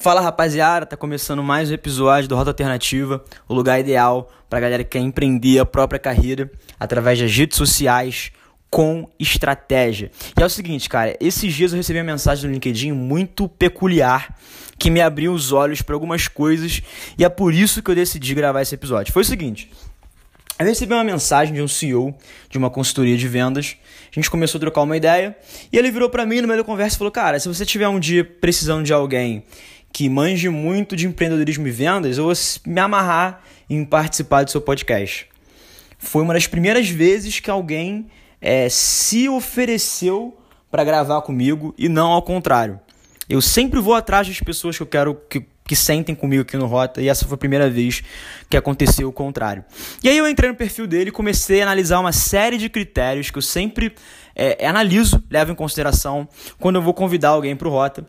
Fala 0.00 0.22
rapaziada, 0.22 0.86
tá 0.86 0.96
começando 0.96 1.42
mais 1.42 1.70
um 1.70 1.74
episódio 1.74 2.26
do 2.26 2.34
Rota 2.34 2.48
Alternativa, 2.48 3.22
o 3.46 3.52
lugar 3.52 3.78
ideal 3.78 4.32
pra 4.48 4.58
galera 4.58 4.82
que 4.82 4.98
quer 4.98 5.00
empreender 5.00 5.58
a 5.58 5.66
própria 5.66 5.98
carreira 5.98 6.50
através 6.80 7.18
das 7.18 7.30
redes 7.30 7.58
sociais 7.58 8.32
com 8.70 9.06
estratégia. 9.18 10.10
E 10.38 10.42
é 10.42 10.46
o 10.46 10.48
seguinte, 10.48 10.88
cara, 10.88 11.14
esses 11.20 11.52
dias 11.52 11.72
eu 11.72 11.76
recebi 11.76 11.98
uma 11.98 12.12
mensagem 12.12 12.46
no 12.46 12.54
LinkedIn 12.54 12.92
muito 12.92 13.46
peculiar 13.46 14.34
que 14.78 14.88
me 14.88 15.02
abriu 15.02 15.34
os 15.34 15.52
olhos 15.52 15.82
para 15.82 15.94
algumas 15.94 16.26
coisas 16.26 16.80
e 17.18 17.22
é 17.22 17.28
por 17.28 17.52
isso 17.52 17.82
que 17.82 17.90
eu 17.90 17.94
decidi 17.94 18.34
gravar 18.34 18.62
esse 18.62 18.74
episódio. 18.74 19.12
Foi 19.12 19.20
o 19.20 19.26
seguinte, 19.26 19.70
eu 20.58 20.64
recebi 20.64 20.94
uma 20.94 21.04
mensagem 21.04 21.52
de 21.52 21.60
um 21.60 21.68
CEO 21.68 22.14
de 22.48 22.56
uma 22.56 22.70
consultoria 22.70 23.18
de 23.18 23.28
vendas. 23.28 23.76
A 24.10 24.14
gente 24.14 24.30
começou 24.30 24.58
a 24.58 24.60
trocar 24.60 24.80
uma 24.80 24.96
ideia 24.96 25.36
e 25.70 25.76
ele 25.76 25.90
virou 25.90 26.08
para 26.08 26.24
mim 26.24 26.40
no 26.40 26.48
meio 26.48 26.60
da 26.60 26.64
conversa 26.64 26.96
e 26.96 26.98
falou: 26.98 27.10
Cara, 27.10 27.38
se 27.38 27.48
você 27.48 27.66
tiver 27.66 27.88
um 27.88 28.00
dia 28.00 28.24
precisando 28.24 28.82
de 28.82 28.94
alguém 28.94 29.44
que 29.92 30.08
manje 30.08 30.48
muito 30.48 30.96
de 30.96 31.06
empreendedorismo 31.06 31.66
e 31.66 31.70
vendas, 31.70 32.18
eu 32.18 32.24
vou 32.24 32.34
me 32.66 32.80
amarrar 32.80 33.42
em 33.68 33.84
participar 33.84 34.44
do 34.44 34.50
seu 34.50 34.60
podcast. 34.60 35.28
Foi 35.98 36.22
uma 36.22 36.34
das 36.34 36.46
primeiras 36.46 36.88
vezes 36.88 37.40
que 37.40 37.50
alguém 37.50 38.06
é, 38.40 38.68
se 38.68 39.28
ofereceu 39.28 40.36
para 40.70 40.84
gravar 40.84 41.20
comigo 41.22 41.74
e 41.76 41.88
não 41.88 42.10
ao 42.10 42.22
contrário. 42.22 42.80
Eu 43.28 43.40
sempre 43.40 43.80
vou 43.80 43.94
atrás 43.94 44.26
das 44.26 44.40
pessoas 44.40 44.76
que 44.76 44.82
eu 44.82 44.86
quero 44.86 45.14
que, 45.28 45.44
que 45.64 45.76
sentem 45.76 46.14
comigo 46.14 46.42
aqui 46.42 46.56
no 46.56 46.66
Rota 46.66 47.00
e 47.00 47.08
essa 47.08 47.26
foi 47.26 47.34
a 47.34 47.38
primeira 47.38 47.68
vez 47.68 48.02
que 48.48 48.56
aconteceu 48.56 49.08
o 49.08 49.12
contrário. 49.12 49.64
E 50.02 50.08
aí 50.08 50.16
eu 50.16 50.26
entrei 50.26 50.50
no 50.50 50.56
perfil 50.56 50.86
dele 50.86 51.10
e 51.10 51.12
comecei 51.12 51.60
a 51.60 51.64
analisar 51.64 52.00
uma 52.00 52.12
série 52.12 52.56
de 52.56 52.68
critérios 52.68 53.30
que 53.30 53.38
eu 53.38 53.42
sempre 53.42 53.94
é, 54.34 54.66
analiso, 54.66 55.22
levo 55.30 55.52
em 55.52 55.54
consideração 55.54 56.28
quando 56.58 56.76
eu 56.76 56.82
vou 56.82 56.94
convidar 56.94 57.30
alguém 57.30 57.54
para 57.54 57.68
o 57.68 57.70
Rota. 57.70 58.06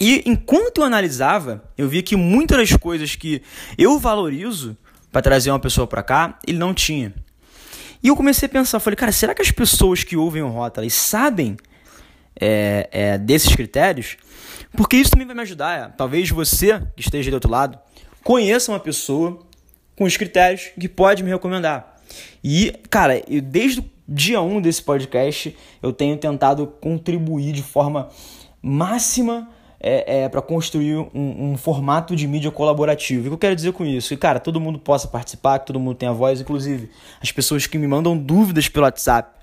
E 0.00 0.22
enquanto 0.24 0.78
eu 0.78 0.84
analisava, 0.84 1.62
eu 1.76 1.86
vi 1.86 2.02
que 2.02 2.16
muitas 2.16 2.56
das 2.56 2.78
coisas 2.78 3.14
que 3.14 3.42
eu 3.76 3.98
valorizo 3.98 4.74
para 5.12 5.20
trazer 5.20 5.50
uma 5.50 5.60
pessoa 5.60 5.86
para 5.86 6.02
cá, 6.02 6.38
ele 6.46 6.56
não 6.56 6.72
tinha. 6.72 7.14
E 8.02 8.08
eu 8.08 8.16
comecei 8.16 8.46
a 8.46 8.48
pensar, 8.48 8.80
falei, 8.80 8.96
cara, 8.96 9.12
será 9.12 9.34
que 9.34 9.42
as 9.42 9.50
pessoas 9.50 10.02
que 10.02 10.16
ouvem 10.16 10.42
o 10.42 10.48
Rota 10.48 10.88
sabem 10.88 11.58
é, 12.40 12.88
é, 12.90 13.18
desses 13.18 13.54
critérios? 13.54 14.16
Porque 14.72 14.96
isso 14.96 15.10
também 15.10 15.26
vai 15.26 15.36
me 15.36 15.42
ajudar. 15.42 15.78
É, 15.78 15.88
talvez 15.94 16.30
você 16.30 16.80
que 16.96 17.02
esteja 17.02 17.30
do 17.30 17.34
outro 17.34 17.50
lado 17.50 17.78
conheça 18.24 18.72
uma 18.72 18.80
pessoa 18.80 19.40
com 19.94 20.04
os 20.04 20.16
critérios 20.16 20.70
que 20.80 20.88
pode 20.88 21.22
me 21.22 21.28
recomendar. 21.28 22.00
E, 22.42 22.72
cara, 22.88 23.22
eu, 23.28 23.42
desde 23.42 23.80
o 23.80 23.84
dia 24.08 24.40
1 24.40 24.56
um 24.56 24.60
desse 24.62 24.82
podcast, 24.82 25.54
eu 25.82 25.92
tenho 25.92 26.16
tentado 26.16 26.66
contribuir 26.66 27.52
de 27.52 27.62
forma 27.62 28.08
máxima 28.62 29.48
é, 29.80 30.22
é 30.22 30.28
para 30.28 30.42
construir 30.42 30.96
um, 30.96 31.52
um, 31.52 31.56
formato 31.56 32.14
de 32.14 32.26
mídia 32.26 32.50
colaborativo. 32.50 33.22
O 33.22 33.24
que 33.24 33.34
eu 33.34 33.38
quero 33.38 33.56
dizer 33.56 33.72
com 33.72 33.84
isso? 33.84 34.10
Que, 34.10 34.16
cara, 34.16 34.38
todo 34.38 34.60
mundo 34.60 34.78
possa 34.78 35.08
participar, 35.08 35.58
que 35.58 35.66
todo 35.66 35.80
mundo 35.80 35.96
tenha 35.96 36.12
voz, 36.12 36.40
inclusive 36.40 36.90
as 37.22 37.32
pessoas 37.32 37.66
que 37.66 37.78
me 37.78 37.86
mandam 37.86 38.16
dúvidas 38.16 38.68
pelo 38.68 38.84
WhatsApp 38.84 39.39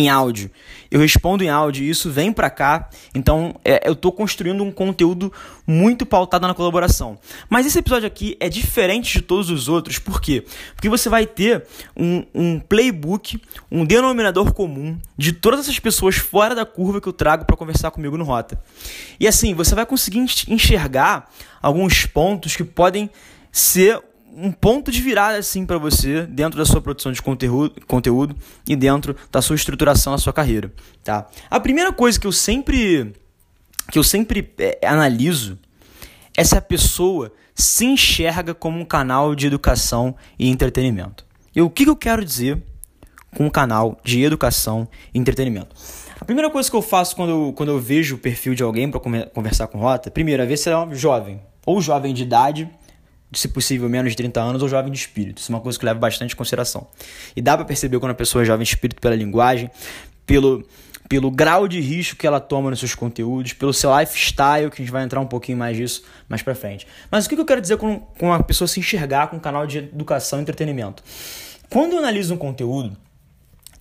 em 0.00 0.08
áudio. 0.08 0.50
Eu 0.90 1.00
respondo 1.00 1.44
em 1.44 1.48
áudio 1.48 1.84
e 1.84 1.90
isso 1.90 2.10
vem 2.10 2.32
para 2.32 2.50
cá. 2.50 2.88
Então 3.14 3.54
é, 3.64 3.86
eu 3.86 3.92
estou 3.92 4.10
construindo 4.10 4.62
um 4.62 4.72
conteúdo 4.72 5.32
muito 5.66 6.04
pautado 6.04 6.46
na 6.46 6.54
colaboração. 6.54 7.18
Mas 7.48 7.66
esse 7.66 7.78
episódio 7.78 8.06
aqui 8.06 8.36
é 8.40 8.48
diferente 8.48 9.12
de 9.12 9.22
todos 9.22 9.50
os 9.50 9.68
outros. 9.68 9.98
Por 9.98 10.20
quê? 10.20 10.44
Porque 10.74 10.88
você 10.88 11.08
vai 11.08 11.26
ter 11.26 11.64
um, 11.96 12.24
um 12.34 12.58
playbook, 12.58 13.40
um 13.70 13.84
denominador 13.84 14.52
comum 14.52 14.98
de 15.16 15.32
todas 15.32 15.60
essas 15.60 15.78
pessoas 15.78 16.16
fora 16.16 16.54
da 16.54 16.66
curva 16.66 17.00
que 17.00 17.08
eu 17.08 17.12
trago 17.12 17.44
para 17.44 17.56
conversar 17.56 17.90
comigo 17.90 18.16
no 18.16 18.24
Rota. 18.24 18.60
E 19.18 19.28
assim, 19.28 19.54
você 19.54 19.74
vai 19.74 19.86
conseguir 19.86 20.18
enxergar 20.48 21.30
alguns 21.62 22.06
pontos 22.06 22.56
que 22.56 22.64
podem 22.64 23.10
ser 23.52 24.00
um 24.36 24.52
ponto 24.52 24.90
de 24.90 25.00
virada 25.00 25.38
assim 25.38 25.66
para 25.66 25.78
você 25.78 26.26
dentro 26.26 26.58
da 26.58 26.64
sua 26.64 26.80
produção 26.80 27.12
de 27.12 27.20
conteúdo, 27.20 27.74
conteúdo 27.86 28.36
e 28.68 28.76
dentro 28.76 29.16
da 29.30 29.42
sua 29.42 29.56
estruturação 29.56 30.12
da 30.12 30.18
sua 30.18 30.32
carreira, 30.32 30.72
tá? 31.02 31.26
A 31.50 31.58
primeira 31.58 31.92
coisa 31.92 32.18
que 32.18 32.26
eu 32.26 32.32
sempre 32.32 33.12
que 33.90 33.98
eu 33.98 34.04
sempre 34.04 34.52
é, 34.58 34.86
analiso 34.86 35.58
é 36.36 36.44
se 36.44 36.56
a 36.56 36.60
pessoa 36.60 37.32
se 37.54 37.84
enxerga 37.84 38.54
como 38.54 38.78
um 38.78 38.84
canal 38.84 39.34
de 39.34 39.46
educação 39.46 40.14
e 40.38 40.48
entretenimento. 40.48 41.26
E 41.54 41.60
o 41.60 41.68
que, 41.68 41.84
eu 41.84 41.96
quero 41.96 42.24
dizer 42.24 42.62
com 43.36 43.46
um 43.46 43.50
canal 43.50 43.98
de 44.04 44.22
educação 44.22 44.88
e 45.12 45.18
entretenimento? 45.18 45.74
A 46.20 46.24
primeira 46.24 46.48
coisa 46.48 46.70
que 46.70 46.76
eu 46.76 46.82
faço 46.82 47.16
quando 47.16 47.30
eu, 47.30 47.52
quando 47.52 47.70
eu 47.70 47.80
vejo 47.80 48.14
o 48.14 48.18
perfil 48.18 48.54
de 48.54 48.62
alguém 48.62 48.90
para 48.90 49.00
conversar 49.00 49.66
com 49.66 49.78
rota, 49.78 50.10
primeiro 50.10 50.42
é 50.42 50.46
ver 50.46 50.56
se 50.56 50.70
é 50.70 50.76
um 50.76 50.94
jovem 50.94 51.40
ou 51.66 51.80
jovem 51.80 52.14
de 52.14 52.22
idade 52.22 52.68
se 53.32 53.48
possível, 53.48 53.88
menos 53.88 54.12
de 54.12 54.16
30 54.16 54.40
anos 54.40 54.62
ou 54.62 54.68
jovem 54.68 54.90
de 54.90 54.98
espírito. 54.98 55.38
Isso 55.38 55.50
é 55.50 55.54
uma 55.54 55.60
coisa 55.60 55.78
que 55.78 55.84
eu 55.84 55.88
levo 55.88 56.00
bastante 56.00 56.34
em 56.34 56.36
consideração. 56.36 56.86
E 57.34 57.40
dá 57.40 57.56
para 57.56 57.64
perceber 57.64 57.98
quando 57.98 58.12
a 58.12 58.14
pessoa 58.14 58.42
é 58.42 58.44
jovem 58.44 58.64
de 58.64 58.70
espírito 58.70 59.00
pela 59.00 59.14
linguagem, 59.14 59.70
pelo, 60.26 60.66
pelo 61.08 61.30
grau 61.30 61.68
de 61.68 61.80
risco 61.80 62.16
que 62.16 62.26
ela 62.26 62.40
toma 62.40 62.70
nos 62.70 62.78
seus 62.78 62.94
conteúdos, 62.94 63.52
pelo 63.52 63.72
seu 63.72 63.96
lifestyle, 63.98 64.70
que 64.70 64.82
a 64.82 64.84
gente 64.84 64.92
vai 64.92 65.04
entrar 65.04 65.20
um 65.20 65.26
pouquinho 65.26 65.58
mais 65.58 65.76
disso 65.76 66.02
mais 66.28 66.42
pra 66.42 66.54
frente. 66.54 66.86
Mas 67.10 67.26
o 67.26 67.28
que 67.28 67.34
eu 67.34 67.44
quero 67.44 67.60
dizer 67.60 67.76
com, 67.76 68.00
com 68.00 68.32
a 68.32 68.42
pessoa 68.42 68.66
se 68.66 68.80
enxergar 68.80 69.28
com 69.28 69.36
um 69.36 69.40
canal 69.40 69.66
de 69.66 69.78
educação 69.78 70.38
e 70.38 70.42
entretenimento? 70.42 71.02
Quando 71.68 71.92
eu 71.92 71.98
analiso 71.98 72.34
um 72.34 72.36
conteúdo 72.36 72.96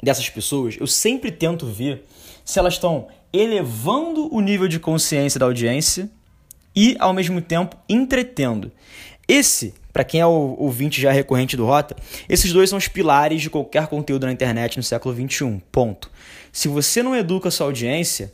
dessas 0.01 0.29
pessoas, 0.29 0.77
eu 0.79 0.87
sempre 0.87 1.31
tento 1.31 1.65
ver 1.65 2.05
se 2.45 2.59
elas 2.59 2.73
estão 2.73 3.07
elevando 3.31 4.33
o 4.33 4.41
nível 4.41 4.67
de 4.67 4.79
consciência 4.79 5.39
da 5.39 5.45
audiência 5.45 6.09
e, 6.75 6.95
ao 6.99 7.13
mesmo 7.13 7.41
tempo, 7.41 7.75
entretendo. 7.87 8.71
Esse, 9.29 9.75
para 9.93 10.03
quem 10.03 10.19
é 10.19 10.25
o 10.25 10.55
ouvinte 10.57 10.99
já 10.99 11.11
recorrente 11.11 11.55
do 11.55 11.63
Rota, 11.63 11.95
esses 12.27 12.51
dois 12.51 12.67
são 12.67 12.79
os 12.79 12.87
pilares 12.87 13.43
de 13.43 13.49
qualquer 13.51 13.85
conteúdo 13.85 14.25
na 14.25 14.31
internet 14.31 14.75
no 14.75 14.81
século 14.81 15.13
XXI. 15.15 15.61
Ponto. 15.71 16.09
Se 16.51 16.67
você 16.67 17.03
não 17.03 17.15
educa 17.15 17.51
sua 17.51 17.67
audiência, 17.67 18.33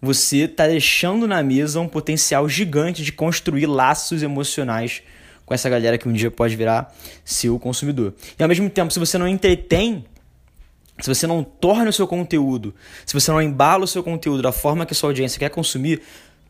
você 0.00 0.44
está 0.44 0.66
deixando 0.66 1.26
na 1.26 1.42
mesa 1.42 1.80
um 1.80 1.86
potencial 1.86 2.48
gigante 2.48 3.04
de 3.04 3.12
construir 3.12 3.66
laços 3.66 4.22
emocionais 4.22 5.02
com 5.44 5.52
essa 5.52 5.68
galera 5.68 5.98
que 5.98 6.08
um 6.08 6.12
dia 6.14 6.30
pode 6.30 6.56
virar 6.56 6.96
seu 7.22 7.58
consumidor. 7.58 8.14
E 8.38 8.42
ao 8.42 8.48
mesmo 8.48 8.70
tempo, 8.70 8.90
se 8.90 8.98
você 8.98 9.18
não 9.18 9.28
entretém, 9.28 10.06
se 10.98 11.14
você 11.14 11.26
não 11.26 11.44
torna 11.44 11.90
o 11.90 11.92
seu 11.92 12.06
conteúdo, 12.06 12.74
se 13.04 13.12
você 13.12 13.30
não 13.30 13.42
embala 13.42 13.84
o 13.84 13.88
seu 13.88 14.02
conteúdo 14.02 14.42
da 14.42 14.52
forma 14.52 14.86
que 14.86 14.94
sua 14.94 15.10
audiência 15.10 15.38
quer 15.38 15.50
consumir, 15.50 16.00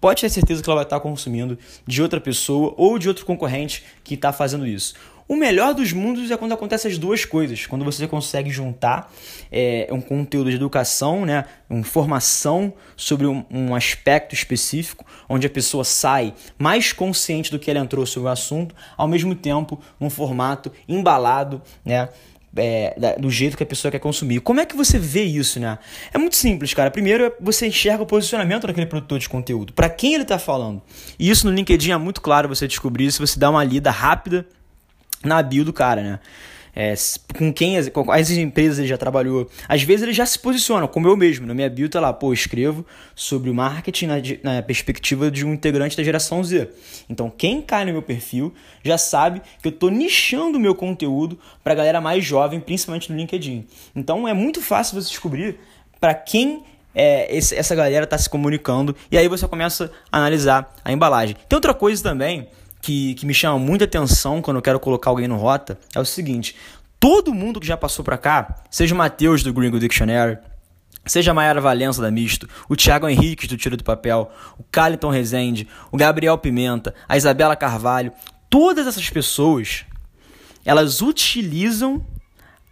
pode 0.01 0.23
ter 0.23 0.31
certeza 0.31 0.63
que 0.63 0.69
ela 0.69 0.77
vai 0.77 0.85
estar 0.85 1.01
consumindo 1.01 1.59
de 1.87 2.03
outra 2.03 2.21
pessoa 2.21 2.75
ou 2.77 2.99
de 2.99 3.09
outro 3.09 3.27
concorrente 3.27 3.85
que 4.03 4.15
está 4.15 4.33
fazendo 4.33 4.67
isso. 4.67 4.95
O 5.31 5.37
melhor 5.37 5.75
dos 5.75 5.93
mundos 5.93 6.29
é 6.29 6.37
quando 6.37 6.51
acontece 6.51 6.89
as 6.89 6.99
duas 6.99 7.25
coisas, 7.25 7.65
quando 7.65 7.85
você 7.85 8.09
consegue 8.09 8.51
juntar 8.51 9.13
é, 9.53 9.87
um 9.93 10.01
conteúdo 10.01 10.51
de 10.51 10.57
educação, 10.57 11.25
né, 11.25 11.45
informação 11.71 12.73
sobre 12.97 13.29
um, 13.29 13.45
um, 13.49 13.73
aspecto 13.73 14.35
específico, 14.35 15.07
onde 15.29 15.47
a 15.47 15.51
pessoa 15.51 15.85
sai 15.85 16.35
mais 16.59 16.93
consciente 16.93 17.49
do 17.49 17.61
que 17.61 17.71
ela 17.71 17.79
entrou 17.79 18.05
sobre 18.07 18.29
o 18.29 18.33
assunto, 18.33 18.75
ao 18.97 19.07
mesmo 19.07 19.33
tempo 19.37 19.81
num 20.01 20.11
formato 20.11 20.73
embalado, 20.89 21.63
né, 21.85 22.09
é, 22.57 23.17
do 23.19 23.31
jeito 23.31 23.57
que 23.57 23.63
a 23.63 23.67
pessoa 23.67 23.93
quer 23.93 23.99
consumir. 23.99 24.41
Como 24.41 24.61
é 24.61 24.67
que 24.67 24.77
você 24.77 24.99
vê 24.99 25.23
isso, 25.23 25.61
né? 25.61 25.79
É 26.13 26.19
muito 26.19 26.37
simples, 26.37 26.75
cara. 26.75 26.91
Primeiro, 26.91 27.33
você 27.41 27.67
enxerga 27.67 28.03
o 28.03 28.07
posicionamento 28.07 28.67
daquele 28.67 28.87
produtor 28.87 29.19
de 29.19 29.29
conteúdo. 29.29 29.73
Para 29.73 29.89
quem 29.89 30.15
ele 30.15 30.25
está 30.25 30.39
falando. 30.39 30.83
E 31.19 31.31
isso 31.31 31.47
no 31.47 31.53
LinkedIn 31.53 31.93
é 31.93 31.97
muito 31.97 32.21
claro 32.21 32.49
você 32.49 32.67
descobrir 32.67 33.11
se 33.13 33.19
você 33.19 33.39
dá 33.39 33.51
uma 33.51 33.63
lida 33.63 33.91
rápida 33.91 34.47
na 35.25 35.43
bio 35.43 35.65
do 35.65 35.73
cara, 35.73 36.03
né? 36.03 36.21
É, 36.75 36.95
com 37.37 37.53
quem 37.53 37.91
com 37.91 38.05
quais 38.05 38.31
empresas 38.31 38.79
ele 38.79 38.89
já 38.89 38.97
trabalhou. 38.97 39.49
Às 39.69 39.83
vezes 39.83 40.03
ele 40.03 40.13
já 40.13 40.27
se 40.27 40.39
posiciona, 40.39 40.87
como 40.87 41.09
eu 41.09 41.17
mesmo. 41.17 41.47
Na 41.47 41.55
minha 41.55 41.69
bio 41.69 41.89
tá 41.89 42.01
lá, 42.01 42.13
pô, 42.13 42.33
escrevo 42.33 42.85
sobre 43.15 43.51
o 43.51 43.55
marketing 43.55 44.07
na, 44.07 44.15
na 44.43 44.63
perspectiva 44.63 45.31
de 45.31 45.45
um 45.45 45.53
integrante 45.53 45.97
da 45.97 46.03
geração 46.03 46.43
Z. 46.43 46.69
Então 47.09 47.31
quem 47.31 47.61
cai 47.63 47.85
no 47.85 47.93
meu 47.93 48.03
perfil 48.03 48.53
já 48.83 48.99
sabe 48.99 49.43
que 49.63 49.69
eu 49.69 49.73
tô 49.73 49.89
nichando 49.89 50.59
o 50.59 50.61
meu 50.61 50.75
conteúdo 50.75 51.39
para 51.63 51.75
galera 51.75 52.01
mais 52.01 52.25
jovem, 52.25 52.61
principalmente 52.61 53.11
no 53.11 53.19
LinkedIn. 53.19 53.67
Então 53.95 54.27
é 54.27 54.33
muito 54.33 54.61
fácil 54.61 55.01
você 55.01 55.09
descobrir 55.09 55.59
para 56.01 56.15
quem 56.15 56.65
é, 56.95 57.35
esse, 57.35 57.55
essa 57.55 57.75
galera 57.75 58.05
está 58.05 58.19
se 58.19 58.29
comunicando 58.29 58.97
e 59.11 59.19
aí 59.19 59.29
você 59.29 59.47
começa 59.47 59.91
a 60.11 60.19
analisar 60.19 60.75
a 60.85 60.93
embalagem. 60.93 61.37
Tem 61.49 61.57
outra 61.57 61.75
coisa 61.75 62.03
também 62.03 62.49
que, 62.81 63.15
que 63.15 63.27
me 63.27 63.35
chama 63.35 63.59
muita 63.59 63.85
atenção 63.85 64.41
quando 64.41 64.57
eu 64.57 64.63
quero 64.63 64.81
colocar 64.81 65.11
alguém 65.11 65.29
no 65.29 65.37
rota 65.37 65.79
é 65.95 66.01
o 66.01 66.05
seguinte: 66.05 66.57
todo 66.99 67.35
mundo 67.35 67.61
que 67.61 67.67
já 67.67 67.77
passou 67.77 68.05
para 68.05 68.19
cá, 68.19 68.63
seja 68.71 68.95
o 68.95 68.99
Matheus 68.99 69.43
do 69.43 69.53
Gringo 69.53 69.79
Dictionary, 69.79 70.39
seja 71.07 71.31
a 71.31 71.35
Mayara 71.35 71.61
Valença 71.61 72.03
da 72.03 72.11
Misto, 72.11 72.49
o 72.69 72.77
Thiago 72.77 73.09
Henrique 73.09 73.47
do 73.47 73.57
Tiro 73.57 73.77
do 73.77 73.85
Papel, 73.85 74.31
o 74.59 74.65
Caliton 74.65 75.11
Rezende, 75.11 75.67
o 75.91 75.97
Gabriel 75.97 76.39
Pimenta, 76.39 76.95
a 77.09 77.17
Isabela 77.17 77.57
Carvalho, 77.57 78.13
todas 78.49 78.87
essas 78.87 79.09
pessoas, 79.09 79.85
elas 80.65 81.01
utilizam 81.01 82.05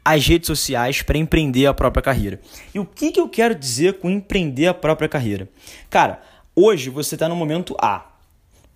as 0.05 0.27
redes 0.27 0.47
sociais 0.47 1.03
para 1.03 1.19
empreender 1.19 1.67
a 1.67 1.75
própria 1.75 2.03
carreira. 2.03 2.41
E 2.75 2.79
o 2.79 2.85
que, 2.87 3.13
que 3.13 3.21
eu 3.21 3.29
quero 3.29 3.55
dizer 3.55 3.99
com 3.99 4.11
empreender 4.11 4.67
a 4.67 4.75
própria 4.75 5.09
carreira? 5.09 5.49
Cara, 5.91 6.23
hoje 6.57 6.89
você 6.89 7.15
está 7.15 7.29
no 7.29 7.37
momento 7.37 7.77
A 7.81 8.07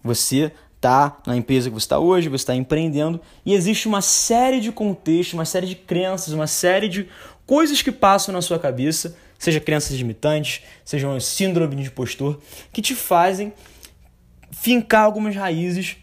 Você 0.04 0.52
está 0.82 1.16
na 1.24 1.36
empresa 1.36 1.70
que 1.70 1.74
você 1.74 1.84
está 1.84 2.00
hoje, 2.00 2.28
você 2.28 2.42
está 2.42 2.56
empreendendo 2.56 3.20
e 3.46 3.54
existe 3.54 3.86
uma 3.86 4.02
série 4.02 4.60
de 4.60 4.72
contextos, 4.72 5.34
uma 5.34 5.44
série 5.44 5.68
de 5.68 5.76
crenças, 5.76 6.34
uma 6.34 6.48
série 6.48 6.88
de 6.88 7.08
coisas 7.46 7.80
que 7.80 7.92
passam 7.92 8.34
na 8.34 8.42
sua 8.42 8.58
cabeça, 8.58 9.16
seja 9.38 9.60
crenças 9.60 9.96
limitantes, 9.96 10.62
seja 10.84 11.06
um 11.06 11.20
síndrome 11.20 11.76
de 11.76 11.82
impostor, 11.82 12.40
que 12.72 12.82
te 12.82 12.96
fazem 12.96 13.52
fincar 14.50 15.04
algumas 15.04 15.36
raízes 15.36 15.96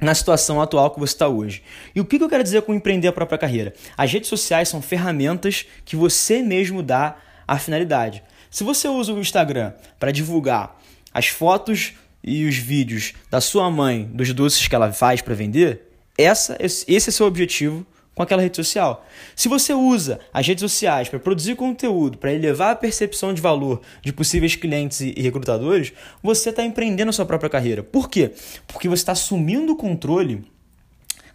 na 0.00 0.14
situação 0.14 0.60
atual 0.62 0.92
que 0.92 1.00
você 1.00 1.14
está 1.14 1.26
hoje. 1.26 1.64
E 1.92 2.00
o 2.00 2.04
que 2.04 2.16
eu 2.16 2.28
quero 2.28 2.42
dizer 2.42 2.62
com 2.62 2.72
empreender 2.72 3.08
a 3.08 3.12
própria 3.12 3.38
carreira? 3.38 3.74
As 3.96 4.12
redes 4.12 4.28
sociais 4.28 4.68
são 4.68 4.80
ferramentas 4.80 5.66
que 5.84 5.96
você 5.96 6.40
mesmo 6.40 6.82
dá 6.82 7.16
a 7.48 7.58
finalidade. 7.58 8.22
Se 8.48 8.62
você 8.62 8.86
usa 8.86 9.12
o 9.12 9.18
Instagram 9.18 9.72
para 9.98 10.12
divulgar 10.12 10.80
as 11.12 11.26
fotos 11.26 11.94
e 12.24 12.46
os 12.46 12.56
vídeos 12.56 13.12
da 13.30 13.40
sua 13.40 13.70
mãe, 13.70 14.08
dos 14.12 14.32
doces 14.32 14.66
que 14.66 14.74
ela 14.74 14.90
faz 14.90 15.20
para 15.20 15.34
vender, 15.34 15.82
essa, 16.16 16.56
esse 16.60 16.86
é 16.88 17.12
seu 17.12 17.26
objetivo 17.26 17.86
com 18.14 18.22
aquela 18.22 18.40
rede 18.40 18.56
social. 18.56 19.04
Se 19.34 19.48
você 19.48 19.74
usa 19.74 20.20
as 20.32 20.46
redes 20.46 20.62
sociais 20.62 21.08
para 21.08 21.18
produzir 21.18 21.56
conteúdo, 21.56 22.16
para 22.16 22.32
elevar 22.32 22.72
a 22.72 22.76
percepção 22.76 23.34
de 23.34 23.42
valor 23.42 23.82
de 24.02 24.12
possíveis 24.12 24.54
clientes 24.54 25.00
e 25.00 25.20
recrutadores, 25.20 25.92
você 26.22 26.50
está 26.50 26.64
empreendendo 26.64 27.10
a 27.10 27.12
sua 27.12 27.26
própria 27.26 27.50
carreira. 27.50 27.82
Por 27.82 28.08
quê? 28.08 28.32
Porque 28.66 28.88
você 28.88 29.02
está 29.02 29.12
assumindo 29.12 29.72
o 29.72 29.76
controle 29.76 30.44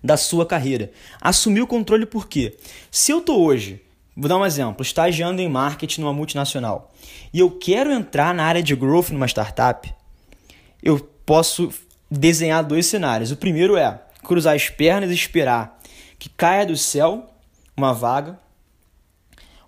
da 0.02 0.16
sua 0.16 0.46
carreira. 0.46 0.92
Assumir 1.20 1.62
o 1.62 1.68
controle 1.68 2.06
por 2.06 2.28
quê? 2.28 2.56
Se 2.90 3.12
eu 3.12 3.20
estou 3.20 3.42
hoje, 3.44 3.82
vou 4.16 4.30
dar 4.30 4.38
um 4.38 4.46
exemplo, 4.46 4.82
estagiando 4.82 5.42
em 5.42 5.50
marketing 5.50 6.02
numa 6.02 6.14
multinacional 6.14 6.94
e 7.34 7.40
eu 7.40 7.52
quero 7.52 7.92
entrar 7.92 8.34
na 8.34 8.46
área 8.46 8.64
de 8.64 8.76
growth 8.76 9.10
numa 9.10 9.28
startup, 9.28 9.94
eu 10.82 11.00
posso 11.26 11.70
desenhar 12.10 12.64
dois 12.64 12.86
cenários. 12.86 13.32
O 13.32 13.38
primeiro 13.38 13.78
é 13.78 14.02
cruzar 14.24 14.56
as 14.56 14.70
pernas 14.70 15.12
e 15.12 15.14
esperar 15.14 15.80
que 16.18 16.30
caia 16.30 16.66
do 16.66 16.76
céu 16.76 17.30
uma 17.76 17.94
vaga 17.94 18.38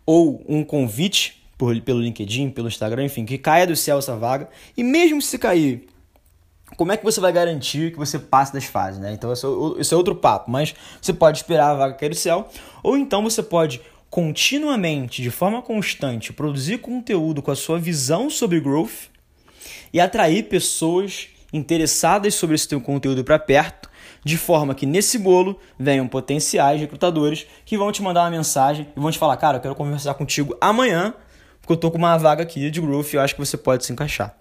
ou 0.06 0.44
um 0.48 0.64
convite 0.64 1.42
por, 1.58 1.80
pelo 1.82 2.02
LinkedIn, 2.02 2.50
pelo 2.50 2.68
Instagram, 2.68 3.06
enfim, 3.06 3.24
que 3.24 3.38
caia 3.38 3.66
do 3.66 3.76
céu 3.76 4.00
essa 4.00 4.16
vaga. 4.16 4.50
E 4.76 4.84
mesmo 4.84 5.22
se 5.22 5.38
cair, 5.38 5.88
como 6.76 6.92
é 6.92 6.98
que 6.98 7.04
você 7.04 7.22
vai 7.22 7.32
garantir 7.32 7.92
que 7.92 7.98
você 7.98 8.18
passe 8.20 8.52
das 8.52 8.66
fases, 8.66 9.00
né? 9.00 9.14
Então 9.14 9.32
esse 9.32 9.46
é, 9.46 9.96
é 9.96 9.96
outro 9.96 10.16
papo, 10.16 10.50
mas 10.50 10.74
você 11.02 11.14
pode 11.14 11.38
esperar 11.38 11.70
a 11.70 11.76
vaga 11.76 11.94
cair 11.94 12.10
do 12.10 12.16
céu, 12.16 12.50
ou 12.84 12.98
então 12.98 13.24
você 13.24 13.44
pode 13.44 13.82
continuamente, 14.10 15.22
de 15.22 15.32
forma 15.32 15.62
constante, 15.62 16.34
produzir 16.34 16.80
conteúdo 16.80 17.42
com 17.42 17.52
a 17.52 17.56
sua 17.56 17.80
visão 17.80 18.30
sobre 18.30 18.60
growth 18.60 19.10
e 19.94 20.00
atrair 20.00 20.44
pessoas 20.44 21.28
interessadas 21.54 22.34
sobre 22.36 22.56
esse 22.56 22.68
teu 22.68 22.80
conteúdo 22.80 23.24
para 23.24 23.38
perto 23.38 23.90
de 24.24 24.38
forma 24.38 24.76
que 24.76 24.86
nesse 24.86 25.18
bolo 25.18 25.60
venham 25.78 26.08
potenciais 26.08 26.80
recrutadores 26.80 27.46
que 27.66 27.78
vão 27.78 27.92
te 27.92 28.02
mandar 28.02 28.22
uma 28.22 28.30
mensagem 28.30 28.88
e 28.96 29.00
vão 29.00 29.12
te 29.12 29.18
falar: 29.18 29.38
Cara, 29.38 29.58
eu 29.58 29.62
quero 29.62 29.76
conversar 29.76 30.14
contigo 30.14 30.56
amanhã, 30.62 31.14
porque 31.60 31.74
eu 31.74 31.78
tô 31.78 31.92
com 31.92 31.98
uma 31.98 32.18
vaga 32.18 32.44
aqui 32.44 32.70
de 32.70 32.80
growth 32.80 33.14
e 33.14 33.16
eu 33.16 33.22
acho 33.22 33.36
que 33.36 33.40
você 33.40 33.58
pode 33.58 33.86
se 33.86 33.92
encaixar. 33.92 34.38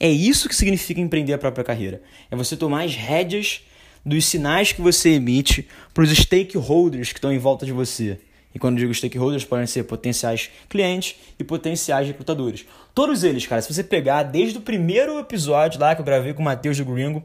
É 0.00 0.08
isso 0.08 0.48
que 0.48 0.54
significa 0.54 1.00
empreender 1.00 1.32
a 1.32 1.38
própria 1.38 1.64
carreira. 1.64 2.00
É 2.30 2.36
você 2.36 2.56
tomar 2.56 2.84
as 2.84 2.94
rédeas 2.94 3.62
dos 4.06 4.24
sinais 4.24 4.72
que 4.72 4.80
você 4.80 5.10
emite 5.10 5.66
para 5.92 6.04
os 6.04 6.10
stakeholders 6.10 7.12
que 7.12 7.18
estão 7.18 7.32
em 7.32 7.38
volta 7.38 7.66
de 7.66 7.72
você. 7.72 8.20
E 8.54 8.58
quando 8.58 8.78
digo 8.78 8.92
stakeholders, 8.94 9.44
podem 9.44 9.66
ser 9.66 9.84
potenciais 9.84 10.50
clientes 10.68 11.16
e 11.38 11.44
potenciais 11.44 12.06
recrutadores. 12.06 12.64
Todos 12.94 13.22
eles, 13.22 13.46
cara, 13.46 13.60
se 13.62 13.72
você 13.72 13.84
pegar 13.84 14.22
desde 14.22 14.58
o 14.58 14.60
primeiro 14.60 15.18
episódio 15.18 15.80
lá 15.80 15.94
que 15.94 16.00
eu 16.00 16.04
gravei 16.04 16.32
com 16.32 16.40
o 16.40 16.44
Matheus 16.44 16.76
do 16.78 16.84
Gringo, 16.84 17.22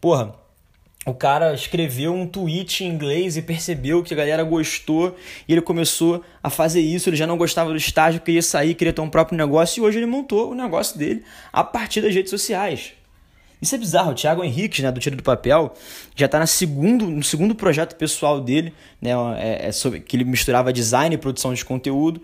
porra, 0.00 0.34
o 1.04 1.12
cara 1.12 1.52
escreveu 1.52 2.14
um 2.14 2.26
tweet 2.26 2.84
em 2.84 2.88
inglês 2.88 3.36
e 3.36 3.42
percebeu 3.42 4.04
que 4.04 4.14
a 4.14 4.16
galera 4.16 4.44
gostou 4.44 5.16
e 5.48 5.52
ele 5.52 5.60
começou 5.60 6.24
a 6.40 6.48
fazer 6.48 6.80
isso. 6.80 7.08
Ele 7.08 7.16
já 7.16 7.26
não 7.26 7.36
gostava 7.36 7.70
do 7.70 7.76
estágio, 7.76 8.20
queria 8.20 8.42
sair, 8.42 8.74
queria 8.74 8.92
ter 8.92 9.00
um 9.00 9.10
próprio 9.10 9.36
negócio 9.36 9.80
e 9.80 9.84
hoje 9.84 9.98
ele 9.98 10.06
montou 10.06 10.52
o 10.52 10.54
negócio 10.54 10.96
dele 10.96 11.24
a 11.52 11.64
partir 11.64 12.00
das 12.00 12.14
redes 12.14 12.30
sociais. 12.30 12.92
Isso 13.62 13.76
é 13.76 13.78
bizarro. 13.78 14.10
O 14.10 14.14
Thiago 14.14 14.42
Henrique, 14.42 14.82
né, 14.82 14.90
do 14.90 14.98
Tiro 14.98 15.14
do 15.14 15.22
Papel, 15.22 15.72
já 16.16 16.26
está 16.26 16.44
segundo, 16.44 17.06
no 17.06 17.22
segundo 17.22 17.54
projeto 17.54 17.94
pessoal 17.94 18.40
dele, 18.40 18.74
né, 19.00 19.10
é, 19.38 19.68
é 19.68 19.72
sobre, 19.72 20.00
que 20.00 20.16
ele 20.16 20.24
misturava 20.24 20.72
design 20.72 21.14
e 21.14 21.18
produção 21.18 21.54
de 21.54 21.64
conteúdo. 21.64 22.20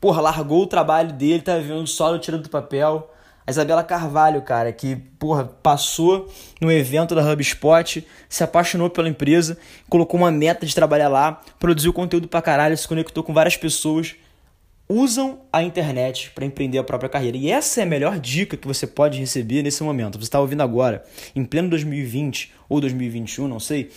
Porra, 0.00 0.20
largou 0.20 0.64
o 0.64 0.66
trabalho 0.66 1.12
dele, 1.12 1.40
tá 1.40 1.56
vivendo 1.56 1.86
só 1.86 2.12
no 2.12 2.18
Tiro 2.18 2.38
do 2.38 2.50
Papel 2.50 3.08
a 3.46 3.50
Isabela 3.50 3.82
Carvalho, 3.82 4.40
cara, 4.42 4.72
que, 4.72 4.96
porra, 5.18 5.44
passou 5.44 6.32
no 6.60 6.70
evento 6.70 7.14
da 7.14 7.32
HubSpot, 7.32 8.06
se 8.28 8.44
apaixonou 8.44 8.88
pela 8.88 9.08
empresa, 9.08 9.58
colocou 9.88 10.18
uma 10.20 10.30
meta 10.30 10.64
de 10.64 10.74
trabalhar 10.74 11.08
lá, 11.08 11.40
produziu 11.58 11.92
conteúdo 11.92 12.28
pra 12.28 12.40
caralho, 12.40 12.76
se 12.76 12.86
conectou 12.86 13.24
com 13.24 13.34
várias 13.34 13.56
pessoas, 13.56 14.14
usam 14.92 15.40
a 15.52 15.62
internet 15.62 16.30
para 16.34 16.44
empreender 16.44 16.78
a 16.78 16.84
própria 16.84 17.08
carreira. 17.08 17.36
E 17.36 17.50
essa 17.50 17.80
é 17.80 17.82
a 17.84 17.86
melhor 17.86 18.18
dica 18.18 18.56
que 18.56 18.66
você 18.66 18.86
pode 18.86 19.18
receber 19.18 19.62
nesse 19.62 19.82
momento. 19.82 20.18
Você 20.18 20.24
está 20.24 20.40
ouvindo 20.40 20.62
agora, 20.62 21.04
em 21.34 21.44
pleno 21.44 21.70
2020 21.70 22.52
ou 22.68 22.80
2021, 22.80 23.48
não 23.48 23.58
sei. 23.58 23.90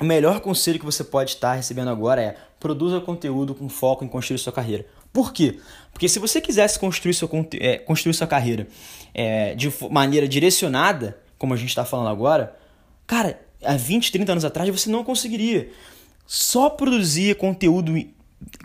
O 0.00 0.04
melhor 0.04 0.40
conselho 0.40 0.78
que 0.78 0.84
você 0.84 1.04
pode 1.04 1.30
estar 1.30 1.54
recebendo 1.54 1.88
agora 1.88 2.22
é 2.22 2.36
produza 2.58 3.00
conteúdo 3.00 3.54
com 3.54 3.68
foco 3.68 4.04
em 4.04 4.08
construir 4.08 4.38
sua 4.38 4.52
carreira. 4.52 4.86
Por 5.12 5.32
quê? 5.32 5.60
Porque 5.92 6.08
se 6.08 6.18
você 6.18 6.40
quisesse 6.40 6.78
construir, 6.78 7.14
seu, 7.14 7.30
é, 7.60 7.78
construir 7.78 8.14
sua 8.14 8.26
carreira 8.26 8.66
é, 9.14 9.54
de 9.54 9.72
maneira 9.90 10.26
direcionada, 10.26 11.16
como 11.38 11.54
a 11.54 11.56
gente 11.56 11.68
está 11.68 11.84
falando 11.84 12.08
agora, 12.08 12.56
cara, 13.06 13.40
há 13.62 13.76
20, 13.76 14.10
30 14.10 14.32
anos 14.32 14.44
atrás 14.44 14.68
você 14.68 14.90
não 14.90 15.04
conseguiria. 15.04 15.70
Só 16.26 16.70
produzir 16.70 17.36
conteúdo, 17.36 17.92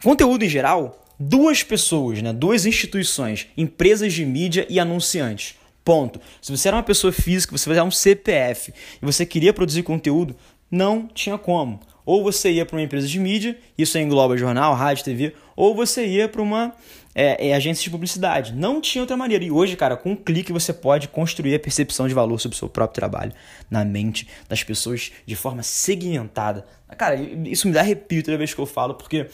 conteúdo 0.02 0.44
em 0.44 0.50
geral, 0.50 1.06
duas 1.20 1.62
pessoas, 1.62 2.22
né, 2.22 2.32
duas 2.32 2.66
instituições, 2.66 3.48
empresas 3.58 4.14
de 4.14 4.26
mídia 4.26 4.66
e 4.70 4.80
anunciantes. 4.80 5.56
Ponto. 5.84 6.22
Se 6.42 6.56
você 6.56 6.68
era 6.68 6.78
uma 6.78 6.84
pessoa 6.84 7.12
física, 7.12 7.58
você 7.58 7.70
era 7.72 7.84
um 7.84 7.92
CPF 7.92 8.72
e 9.02 9.06
você 9.06 9.26
queria 9.26 9.54
produzir 9.54 9.84
conteúdo, 9.84 10.36
não 10.70 11.08
tinha 11.08 11.38
como. 11.38 11.80
Ou 12.06 12.24
você 12.24 12.52
ia 12.52 12.66
para 12.66 12.76
uma 12.76 12.82
empresa 12.82 13.08
de 13.08 13.20
mídia, 13.20 13.58
isso 13.78 13.98
engloba 13.98 14.38
jornal, 14.38 14.74
rádio, 14.74 15.04
TV, 15.04 15.34
ou 15.56 15.76
você 15.76 16.06
ia 16.06 16.28
para 16.28 16.42
uma 16.42 16.74
é, 17.14 17.50
é, 17.50 17.56
agência 17.56 17.84
de 17.84 17.90
publicidade. 17.90 18.54
Não 18.54 18.80
tinha 18.80 19.02
outra 19.02 19.18
maneira. 19.18 19.44
E 19.44 19.52
hoje, 19.52 19.76
cara, 19.76 19.98
com 19.98 20.12
um 20.12 20.16
clique 20.16 20.54
você 20.54 20.72
pode 20.72 21.08
construir 21.08 21.54
a 21.56 21.60
percepção 21.60 22.08
de 22.08 22.14
valor 22.14 22.40
sobre 22.40 22.56
o 22.56 22.58
seu 22.58 22.70
próprio 22.70 22.96
trabalho 22.96 23.34
na 23.70 23.84
mente 23.84 24.28
das 24.48 24.64
pessoas 24.64 25.12
de 25.26 25.36
forma 25.36 25.62
segmentada. 25.62 26.66
Cara, 26.98 27.16
isso 27.16 27.68
me 27.68 27.74
dá 27.74 27.82
arrepio 27.82 28.24
toda 28.24 28.38
vez 28.38 28.54
que 28.54 28.60
eu 28.60 28.66
falo, 28.66 28.94
porque 28.96 29.28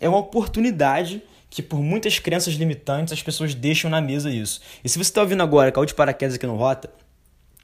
é 0.00 0.08
uma 0.08 0.18
oportunidade 0.18 1.22
que 1.52 1.60
por 1.62 1.82
muitas 1.82 2.18
crenças 2.18 2.54
limitantes 2.54 3.12
as 3.12 3.22
pessoas 3.22 3.54
deixam 3.54 3.90
na 3.90 4.00
mesa 4.00 4.30
isso. 4.30 4.58
E 4.82 4.88
se 4.88 4.96
você 4.96 5.10
está 5.10 5.20
ouvindo 5.20 5.42
agora, 5.42 5.70
caiu 5.70 5.84
de 5.84 5.92
paraquedas 5.92 6.36
aqui 6.36 6.46
no 6.46 6.56
Rota, 6.56 6.90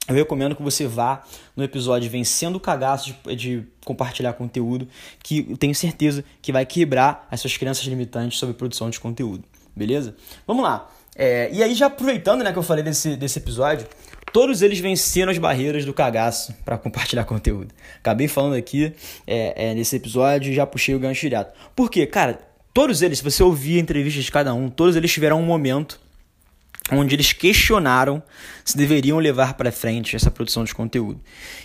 eu 0.07 0.13
recomendo 0.13 0.55
que 0.55 0.61
você 0.61 0.85
vá 0.85 1.23
no 1.55 1.63
episódio 1.63 2.07
Vencendo 2.07 2.57
o 2.57 2.59
Cagaço 2.59 3.15
de, 3.25 3.35
de, 3.35 3.63
compartilhar 3.83 4.33
conteúdo, 4.33 4.87
que 5.23 5.47
eu 5.49 5.57
tenho 5.57 5.73
certeza 5.73 6.23
que 6.39 6.51
vai 6.51 6.67
quebrar 6.67 7.27
as 7.31 7.41
suas 7.41 7.57
crenças 7.57 7.83
limitantes 7.85 8.37
sobre 8.37 8.53
produção 8.53 8.91
de 8.91 8.99
conteúdo. 8.99 9.43
Beleza? 9.75 10.15
Vamos 10.45 10.63
lá. 10.63 10.87
É, 11.15 11.49
e 11.51 11.63
aí, 11.63 11.73
já 11.73 11.87
aproveitando 11.87 12.43
né, 12.43 12.51
que 12.51 12.59
eu 12.59 12.63
falei 12.63 12.83
desse, 12.83 13.15
desse 13.15 13.39
episódio, 13.39 13.87
todos 14.31 14.61
eles 14.61 14.79
venceram 14.79 15.31
as 15.31 15.39
barreiras 15.39 15.83
do 15.83 15.95
cagaço 15.95 16.53
para 16.63 16.77
compartilhar 16.77 17.25
conteúdo. 17.25 17.73
Acabei 17.97 18.27
falando 18.27 18.53
aqui 18.53 18.93
é, 19.25 19.69
é, 19.69 19.73
nesse 19.73 19.95
episódio 19.95 20.51
e 20.51 20.55
já 20.55 20.67
puxei 20.67 20.93
o 20.93 20.99
gancho 20.99 21.21
direto. 21.21 21.53
Por 21.75 21.89
quê? 21.89 22.05
Cara, 22.05 22.48
todos 22.73 23.01
eles, 23.01 23.19
se 23.19 23.23
você 23.23 23.43
ouvir 23.43 23.77
a 23.77 23.81
entrevista 23.81 24.21
de 24.21 24.31
cada 24.31 24.53
um, 24.53 24.69
todos 24.69 24.95
eles 24.95 25.11
tiveram 25.11 25.39
um 25.41 25.45
momento 25.45 25.99
onde 26.91 27.15
eles 27.15 27.33
questionaram 27.33 28.21
se 28.65 28.75
deveriam 28.75 29.17
levar 29.19 29.53
para 29.55 29.71
frente 29.71 30.15
essa 30.15 30.31
produção 30.31 30.63
de 30.63 30.73
conteúdo. 30.73 31.19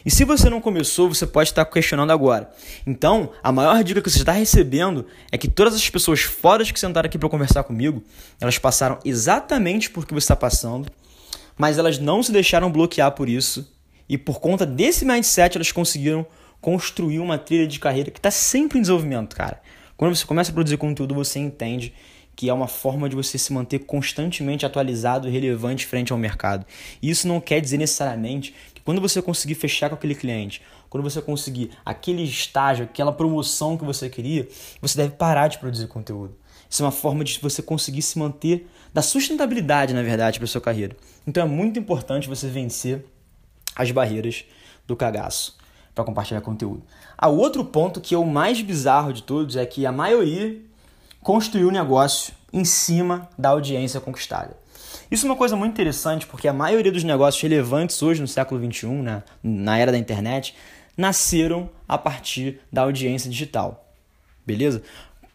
E 0.05 0.11
se 0.11 0.25
você 0.25 0.51
não 0.51 0.61
começou, 0.61 1.09
você 1.09 1.27
pode 1.27 1.51
estar 1.51 1.65
questionando 1.65 2.11
agora. 2.11 2.51
Então, 2.87 3.31
a 3.43 3.51
maior 3.51 3.83
dica 3.83 4.03
que 4.03 4.11
você 4.11 4.19
está 4.19 4.33
recebendo 4.33 5.07
é 5.31 5.39
que 5.39 5.49
todas 5.49 5.75
as 5.75 5.89
pessoas 5.89 6.21
fora 6.21 6.65
que 6.65 6.79
sentaram 6.79 7.07
aqui 7.07 7.19
para 7.19 7.29
conversar 7.29 7.63
comigo, 7.65 8.03
elas 8.41 8.59
passaram 8.59 8.99
exatamente 9.05 9.91
por 9.91 10.07
que 10.07 10.15
você 10.15 10.25
está 10.25 10.37
passando, 10.37 10.91
mas 11.57 11.79
elas 11.79 11.99
não 11.99 12.23
se 12.23 12.33
deixaram 12.33 12.71
bloquear 12.71 13.13
por 13.13 13.29
isso 13.29 13.71
e 14.09 14.19
por 14.19 14.41
conta 14.41 14.67
desse 14.67 15.05
mindset 15.05 15.57
elas 15.57 15.73
conseguiram 15.73 16.27
construir 16.61 17.19
uma 17.19 17.39
trilha 17.39 17.67
de 17.67 17.79
carreira 17.79 18.11
que 18.11 18.19
está 18.19 18.31
sempre 18.31 18.79
em 18.79 18.81
desenvolvimento, 18.81 19.37
cara. 19.37 19.61
Quando 19.97 20.15
você 20.15 20.27
começa 20.27 20.51
a 20.51 20.55
produzir 20.55 20.77
conteúdo, 20.77 21.15
você 21.15 21.39
entende 21.39 21.95
que 22.35 22.49
é 22.49 22.53
uma 22.53 22.67
forma 22.67 23.09
de 23.09 23.15
você 23.15 23.39
se 23.39 23.53
manter 23.53 23.81
constantemente 23.81 24.67
atualizado 24.67 25.29
e 25.29 25.31
relevante 25.31 25.87
frente 25.87 26.13
ao 26.13 26.19
mercado. 26.19 26.67
E 27.01 27.09
isso 27.09 27.29
não 27.29 27.41
quer 27.41 27.61
dizer 27.61 27.79
necessariamente 27.79 28.53
que 28.75 28.81
quando 28.83 29.01
você 29.01 29.23
conseguir 29.23 29.55
fechar 29.55 29.89
com 29.89 29.95
aquele 29.95 30.17
cliente, 30.17 30.61
quando 30.91 31.05
você 31.05 31.23
conseguir 31.23 31.71
aquele 31.85 32.25
estágio, 32.25 32.85
aquela 32.85 33.13
promoção 33.13 33.77
que 33.77 33.85
você 33.85 34.11
queria, 34.11 34.49
você 34.81 34.97
deve 34.97 35.15
parar 35.15 35.47
de 35.47 35.59
produzir 35.59 35.87
conteúdo. 35.87 36.37
Isso 36.69 36.83
é 36.83 36.87
uma 36.87 36.93
forma 36.93 37.23
de 37.23 37.39
você 37.41 37.63
conseguir 37.63 38.03
se 38.03 38.19
manter 38.19 38.69
da 38.93 39.01
sustentabilidade, 39.01 39.95
na 39.95 40.03
verdade, 40.03 40.41
para 40.41 40.49
sua 40.49 40.61
carreira. 40.61 40.97
Então 41.25 41.45
é 41.45 41.47
muito 41.47 41.79
importante 41.79 42.29
você 42.29 42.49
vencer 42.49 43.05
as 43.77 43.93
barreiras 43.93 44.45
do 44.89 44.97
cagaço 44.97 45.57
para 45.95 46.05
compartilhar 46.05 46.41
conteúdo. 46.41 46.83
A 47.17 47.29
outro 47.29 47.65
ponto 47.65 48.01
que 48.01 48.15
é 48.15 48.19
o 48.19 48.27
mais 48.27 48.61
bizarro 48.61 49.13
de 49.13 49.23
todos 49.23 49.57
é 49.57 49.65
que 49.65 49.87
a 49.87 49.93
maioria 49.93 50.61
construiu 51.23 51.69
o 51.69 51.73
negócio 51.73 52.35
em 52.53 52.65
cima 52.65 53.29
da 53.39 53.51
audiência 53.51 54.01
conquistada. 54.01 54.57
Isso 55.11 55.27
é 55.27 55.31
uma 55.31 55.37
coisa 55.37 55.55
muito 55.55 55.73
interessante 55.73 56.27
porque 56.27 56.49
a 56.49 56.53
maioria 56.53 56.91
dos 56.91 57.05
negócios 57.05 57.43
relevantes 57.43 58.03
hoje 58.03 58.21
no 58.21 58.29
século 58.29 58.61
XXI, 58.61 58.87
né, 58.89 59.23
na 59.43 59.79
era 59.79 59.93
da 59.93 59.99
internet, 59.99 60.55
nasceram 60.97 61.71
a 61.89 61.99
partir 61.99 62.61
da 62.73 62.83
audiência 62.83 63.31
digital. 63.31 63.89
Beleza? 64.47 64.83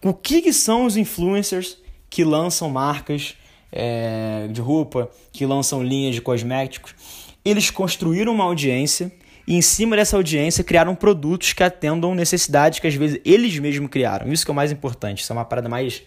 O 0.03 0.13
que, 0.13 0.41
que 0.41 0.53
são 0.53 0.85
os 0.85 0.95
influencers 0.95 1.77
que 2.09 2.23
lançam 2.23 2.69
marcas 2.69 3.35
é, 3.71 4.47
de 4.49 4.61
roupa, 4.61 5.09
que 5.31 5.45
lançam 5.45 5.83
linhas 5.83 6.15
de 6.15 6.21
cosméticos? 6.21 6.93
Eles 7.43 7.69
construíram 7.69 8.33
uma 8.33 8.45
audiência 8.45 9.11
e 9.49 9.55
em 9.55 9.63
cima 9.63 9.95
dessa 9.95 10.15
audiência 10.15 10.63
criaram 10.63 10.93
produtos 10.93 11.53
que 11.53 11.63
atendam 11.63 12.13
necessidades 12.13 12.77
que 12.77 12.85
às 12.85 12.93
vezes 12.93 13.19
eles 13.25 13.57
mesmos 13.57 13.89
criaram. 13.89 14.31
Isso 14.31 14.45
que 14.45 14.51
é 14.51 14.53
o 14.53 14.55
mais 14.55 14.71
importante, 14.71 15.23
isso 15.23 15.33
é 15.33 15.35
uma 15.35 15.43
parada 15.43 15.67
mais, 15.67 16.03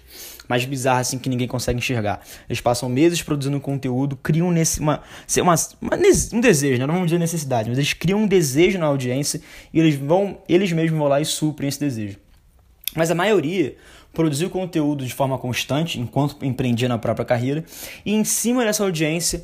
mais 0.49 0.65
bizarra 0.65 1.01
assim 1.01 1.19
que 1.19 1.29
ninguém 1.29 1.49
consegue 1.49 1.77
enxergar. 1.77 2.21
Eles 2.49 2.61
passam 2.61 2.89
meses 2.89 3.21
produzindo 3.21 3.59
conteúdo, 3.59 4.15
criam 4.15 4.53
nesse, 4.53 4.79
uma, 4.79 5.03
uma, 5.39 5.55
uma, 5.81 5.97
um 6.33 6.41
desejo, 6.41 6.79
né? 6.79 6.87
não 6.87 6.95
vamos 6.95 7.09
dizer 7.09 7.19
necessidade, 7.19 7.69
mas 7.69 7.79
eles 7.79 7.93
criam 7.93 8.21
um 8.21 8.29
desejo 8.29 8.79
na 8.79 8.87
audiência 8.87 9.41
e 9.75 9.81
eles 9.81 9.97
vão, 9.97 10.39
eles 10.49 10.71
mesmos 10.71 10.97
vão 10.97 11.09
lá 11.09 11.21
e 11.21 11.25
suprem 11.25 11.69
esse 11.69 11.81
desejo. 11.81 12.19
Mas 12.95 13.11
a 13.11 13.15
maioria 13.15 13.75
produziu 14.13 14.51
conteúdo 14.51 15.05
de 15.05 15.13
forma 15.13 15.37
constante 15.37 15.99
enquanto 15.99 16.45
empreendia 16.45 16.89
na 16.89 16.99
própria 16.99 17.25
carreira 17.25 17.65
e 18.05 18.13
em 18.13 18.23
cima 18.23 18.65
dessa 18.65 18.85
audiência 18.85 19.43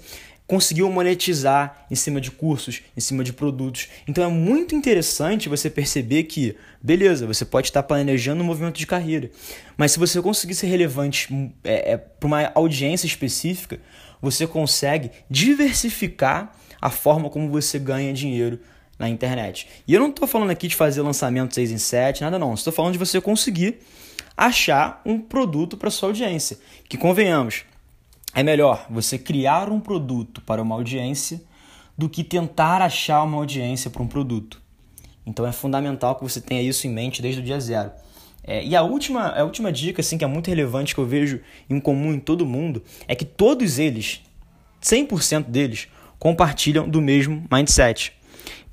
conseguiu 0.48 0.90
monetizar 0.90 1.86
em 1.90 1.94
cima 1.94 2.20
de 2.20 2.30
cursos, 2.30 2.80
em 2.96 3.00
cima 3.00 3.22
de 3.22 3.34
produtos. 3.34 3.88
Então 4.08 4.24
é 4.24 4.28
muito 4.28 4.74
interessante 4.74 5.48
você 5.48 5.68
perceber 5.68 6.24
que, 6.24 6.56
beleza, 6.82 7.26
você 7.26 7.44
pode 7.44 7.68
estar 7.68 7.82
planejando 7.82 8.42
um 8.42 8.46
movimento 8.46 8.78
de 8.78 8.86
carreira, 8.86 9.30
mas 9.76 9.92
se 9.92 9.98
você 9.98 10.20
conseguir 10.22 10.54
ser 10.54 10.66
relevante 10.66 11.52
é, 11.62 11.92
é, 11.92 11.96
para 11.98 12.26
uma 12.26 12.50
audiência 12.54 13.06
específica, 13.06 13.78
você 14.22 14.46
consegue 14.46 15.10
diversificar 15.30 16.56
a 16.80 16.88
forma 16.88 17.28
como 17.28 17.50
você 17.50 17.78
ganha 17.78 18.12
dinheiro 18.12 18.58
na 18.98 19.08
internet. 19.08 19.68
E 19.86 19.92
eu 19.92 20.00
não 20.00 20.08
estou 20.08 20.26
falando 20.26 20.50
aqui 20.50 20.66
de 20.66 20.74
fazer 20.74 21.02
lançamento 21.02 21.54
6 21.54 21.70
em 21.70 21.78
7, 21.78 22.22
nada 22.22 22.38
não. 22.38 22.54
Estou 22.54 22.72
falando 22.72 22.94
de 22.94 22.98
você 22.98 23.20
conseguir 23.20 23.78
achar 24.36 25.02
um 25.04 25.20
produto 25.20 25.76
para 25.76 25.90
sua 25.90 26.08
audiência. 26.08 26.58
Que 26.88 26.96
convenhamos, 26.96 27.64
é 28.38 28.42
melhor 28.44 28.86
você 28.88 29.18
criar 29.18 29.68
um 29.68 29.80
produto 29.80 30.40
para 30.42 30.62
uma 30.62 30.76
audiência 30.76 31.42
do 31.96 32.08
que 32.08 32.22
tentar 32.22 32.80
achar 32.80 33.24
uma 33.24 33.36
audiência 33.36 33.90
para 33.90 34.00
um 34.00 34.06
produto. 34.06 34.62
Então 35.26 35.44
é 35.44 35.50
fundamental 35.50 36.14
que 36.14 36.22
você 36.22 36.40
tenha 36.40 36.62
isso 36.62 36.86
em 36.86 36.90
mente 36.90 37.20
desde 37.20 37.40
o 37.40 37.44
dia 37.44 37.58
zero. 37.58 37.90
É, 38.44 38.64
e 38.64 38.76
a 38.76 38.82
última, 38.82 39.30
a 39.30 39.42
última 39.42 39.72
dica, 39.72 40.02
assim, 40.02 40.16
que 40.16 40.22
é 40.22 40.28
muito 40.28 40.46
relevante, 40.46 40.94
que 40.94 41.00
eu 41.00 41.04
vejo 41.04 41.40
em 41.68 41.80
comum 41.80 42.14
em 42.14 42.20
todo 42.20 42.46
mundo, 42.46 42.80
é 43.08 43.16
que 43.16 43.24
todos 43.24 43.80
eles, 43.80 44.22
100% 44.80 45.46
deles, 45.46 45.88
compartilham 46.16 46.88
do 46.88 47.02
mesmo 47.02 47.44
mindset. 47.50 48.12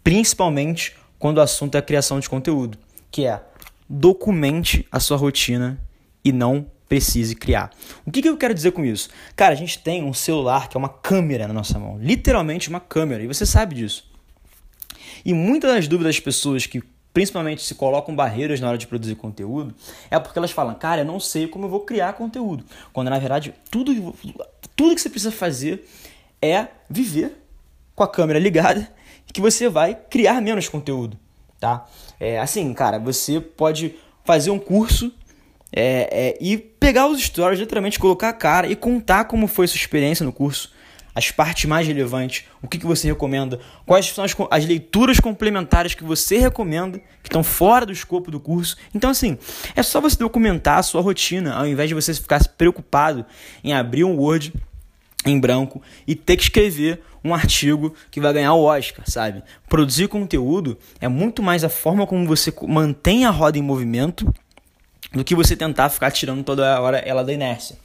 Principalmente 0.04 0.96
quando 1.18 1.40
o 1.40 1.42
assunto 1.42 1.74
é 1.74 1.80
a 1.80 1.82
criação 1.82 2.20
de 2.20 2.30
conteúdo, 2.30 2.78
que 3.10 3.26
é 3.26 3.42
documente 3.90 4.88
a 4.92 5.00
sua 5.00 5.18
rotina 5.18 5.82
e 6.24 6.32
não 6.32 6.68
precise 6.88 7.36
criar. 7.36 7.72
O 8.06 8.12
que, 8.12 8.22
que 8.22 8.30
eu 8.30 8.38
quero 8.38 8.54
dizer 8.54 8.72
com 8.72 8.86
isso? 8.86 9.10
Cara, 9.36 9.54
a 9.54 9.58
gente 9.58 9.80
tem 9.80 10.04
um 10.04 10.14
celular 10.14 10.70
que 10.70 10.78
é 10.78 10.80
uma 10.80 10.90
câmera 10.90 11.48
na 11.48 11.54
nossa 11.54 11.80
mão, 11.80 11.98
literalmente 12.00 12.70
uma 12.70 12.80
câmera, 12.80 13.24
e 13.24 13.28
você 13.28 13.46
sabe 13.46 13.76
disso. 13.76 14.10
E 15.24 15.34
muitas 15.34 15.74
das 15.74 15.88
dúvidas 15.88 16.16
das 16.16 16.24
pessoas 16.24 16.66
que 16.66 16.84
principalmente 17.14 17.64
se 17.64 17.74
colocam 17.76 18.14
barreiras 18.14 18.60
na 18.60 18.68
hora 18.68 18.78
de 18.78 18.86
produzir 18.86 19.16
conteúdo, 19.16 19.74
é 20.12 20.20
porque 20.20 20.38
elas 20.38 20.52
falam, 20.52 20.76
cara, 20.76 21.02
eu 21.02 21.06
não 21.06 21.20
sei 21.20 21.48
como 21.48 21.66
eu 21.66 21.70
vou 21.70 21.80
criar 21.80 22.12
conteúdo. 22.14 22.66
Quando 22.92 23.10
na 23.10 23.18
verdade 23.18 23.54
tudo, 23.72 24.14
tudo 24.76 24.94
que 24.94 25.02
você 25.02 25.10
precisa 25.10 25.32
fazer 25.32 25.88
é 26.42 26.68
viver 26.90 27.42
com 27.96 28.04
a 28.04 28.08
câmera 28.08 28.38
ligada 28.38 28.94
que 29.36 29.42
você 29.42 29.68
vai 29.68 29.94
criar 29.94 30.42
menos 30.42 30.70
conteúdo, 30.70 31.20
tá? 31.60 31.86
É, 32.18 32.40
assim, 32.40 32.74
cara, 32.74 32.98
você 32.98 33.42
pode 33.42 33.96
fazer 34.24 34.50
um 34.50 34.58
curso 34.58 35.12
é, 35.72 36.10
é, 36.12 36.38
e 36.40 36.58
pegar 36.58 37.08
os 37.08 37.22
stories, 37.22 37.60
literalmente 37.60 38.00
colocar 38.00 38.30
a 38.30 38.34
cara 38.34 38.68
e 38.68 38.76
contar 38.76 39.26
como 39.26 39.48
foi 39.48 39.68
sua 39.68 39.78
experiência 39.78 40.26
no 40.26 40.32
curso, 40.32 40.74
as 41.16 41.32
partes 41.32 41.64
mais 41.66 41.88
relevantes, 41.88 42.44
o 42.62 42.68
que, 42.68 42.78
que 42.78 42.86
você 42.86 43.08
recomenda, 43.08 43.60
quais 43.86 44.08
são 44.08 44.24
as, 44.26 44.36
as 44.52 44.66
leituras 44.66 45.18
complementares 45.20 45.94
que 45.94 46.04
você 46.04 46.38
recomenda, 46.38 47.00
que 47.24 47.30
estão 47.30 47.42
fora 47.42 47.86
do 47.86 47.94
escopo 47.94 48.30
do 48.30 48.40
curso. 48.40 48.76
Então, 48.94 49.10
assim, 49.10 49.38
é 49.76 49.82
só 49.82 50.02
você 50.02 50.18
documentar 50.18 50.80
a 50.80 50.84
sua 50.84 51.02
rotina, 51.02 51.56
ao 51.56 51.66
invés 51.66 51.88
de 51.88 51.96
você 51.96 52.14
ficar 52.14 52.46
preocupado 52.58 53.26
em 53.64 53.74
abrir 53.74 54.04
um 54.04 54.18
Word 54.18 54.54
em 55.26 55.40
branco 55.40 55.82
e 56.06 56.16
ter 56.16 56.36
que 56.36 56.44
escrever 56.44 57.02
um 57.24 57.34
artigo 57.34 57.96
que 58.12 58.22
vai 58.22 58.32
ganhar 58.34 58.54
o 58.54 58.64
Oscar, 58.64 59.04
sabe? 59.10 59.42
Produzir 59.68 60.08
conteúdo 60.08 60.78
é 61.02 61.08
muito 61.08 61.42
mais 61.42 61.64
a 61.64 61.70
forma 61.70 62.06
como 62.06 62.28
você 62.28 62.54
mantém 62.68 63.26
a 63.26 63.32
roda 63.32 63.58
em 63.58 63.64
movimento 63.64 64.32
do 65.16 65.24
que 65.24 65.34
você 65.34 65.56
tentar 65.56 65.90
ficar 65.90 66.12
tirando 66.12 66.44
toda 66.44 66.80
hora 66.82 66.98
ela 66.98 67.24
da 67.24 67.32
inércia. 67.32 67.78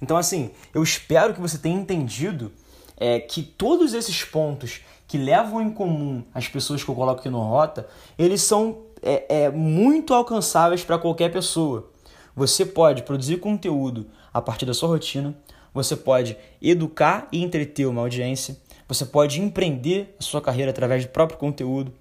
Então, 0.00 0.16
assim, 0.16 0.50
eu 0.72 0.82
espero 0.82 1.34
que 1.34 1.40
você 1.40 1.58
tenha 1.58 1.78
entendido 1.78 2.52
é, 2.96 3.18
que 3.18 3.42
todos 3.42 3.94
esses 3.94 4.22
pontos 4.22 4.80
que 5.08 5.18
levam 5.18 5.60
em 5.60 5.70
comum 5.70 6.22
as 6.32 6.48
pessoas 6.48 6.82
que 6.82 6.88
eu 6.88 6.94
coloco 6.94 7.20
aqui 7.20 7.28
no 7.28 7.42
Rota, 7.42 7.86
eles 8.16 8.40
são 8.42 8.78
é, 9.02 9.44
é 9.44 9.50
muito 9.50 10.14
alcançáveis 10.14 10.84
para 10.84 10.98
qualquer 10.98 11.32
pessoa. 11.32 11.90
Você 12.34 12.64
pode 12.64 13.02
produzir 13.02 13.38
conteúdo 13.38 14.06
a 14.32 14.40
partir 14.40 14.64
da 14.64 14.72
sua 14.72 14.88
rotina, 14.88 15.36
você 15.74 15.96
pode 15.96 16.36
educar 16.60 17.28
e 17.32 17.42
entreter 17.42 17.86
uma 17.86 18.00
audiência, 18.00 18.56
você 18.88 19.04
pode 19.04 19.40
empreender 19.40 20.14
a 20.18 20.22
sua 20.22 20.40
carreira 20.40 20.70
através 20.70 21.04
do 21.04 21.10
próprio 21.10 21.38
conteúdo, 21.38 21.92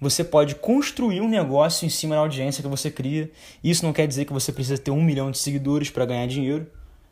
você 0.00 0.22
pode 0.22 0.54
construir 0.56 1.20
um 1.20 1.28
negócio 1.28 1.86
em 1.86 1.88
cima 1.88 2.14
da 2.14 2.20
audiência 2.20 2.62
que 2.62 2.68
você 2.68 2.90
cria. 2.90 3.30
Isso 3.62 3.84
não 3.84 3.92
quer 3.92 4.06
dizer 4.06 4.24
que 4.24 4.32
você 4.32 4.52
precisa 4.52 4.78
ter 4.78 4.90
um 4.90 5.02
milhão 5.02 5.30
de 5.30 5.38
seguidores 5.38 5.90
para 5.90 6.04
ganhar 6.04 6.26
dinheiro. 6.26 6.66